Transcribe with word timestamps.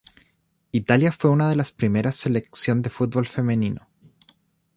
Italia 0.71 1.11
fue 1.11 1.29
una 1.29 1.47
de 1.47 1.55
las 1.55 1.71
primeras 1.73 2.15
selección 2.15 2.81
de 2.81 2.89
fútbol 2.89 3.27
femenino. 3.27 3.87